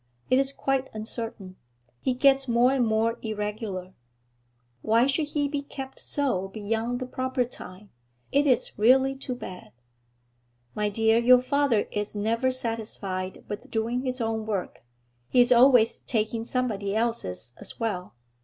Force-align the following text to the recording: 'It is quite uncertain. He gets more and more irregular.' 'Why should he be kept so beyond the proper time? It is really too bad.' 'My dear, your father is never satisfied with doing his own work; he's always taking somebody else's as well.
'It 0.31 0.39
is 0.39 0.51
quite 0.51 0.89
uncertain. 0.95 1.57
He 1.99 2.15
gets 2.15 2.47
more 2.47 2.71
and 2.71 2.87
more 2.87 3.19
irregular.' 3.21 3.93
'Why 4.81 5.05
should 5.05 5.27
he 5.27 5.47
be 5.47 5.61
kept 5.61 5.99
so 5.99 6.47
beyond 6.47 6.99
the 6.99 7.05
proper 7.05 7.43
time? 7.45 7.91
It 8.31 8.47
is 8.47 8.79
really 8.79 9.13
too 9.15 9.35
bad.' 9.35 9.73
'My 10.73 10.89
dear, 10.89 11.19
your 11.19 11.39
father 11.39 11.81
is 11.91 12.15
never 12.15 12.49
satisfied 12.49 13.45
with 13.47 13.69
doing 13.69 14.01
his 14.03 14.19
own 14.19 14.47
work; 14.47 14.83
he's 15.29 15.51
always 15.51 16.01
taking 16.01 16.45
somebody 16.45 16.95
else's 16.95 17.53
as 17.57 17.79
well. 17.79 18.15